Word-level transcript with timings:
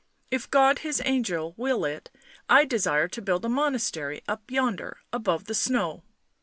If 0.31 0.49
God 0.49 0.79
His 0.79 0.99
angel 1.05 1.53
will 1.57 1.85
it 1.85 2.09
I 2.49 2.65
desire 2.65 3.07
to 3.09 3.21
build 3.21 3.45
a 3.45 3.49
monastery 3.49 4.23
up 4.27 4.49
yonder— 4.49 4.97
above 5.13 5.45
the 5.45 5.53
snow." 5.53 6.01